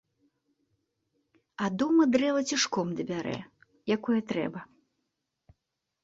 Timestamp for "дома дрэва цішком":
1.81-2.87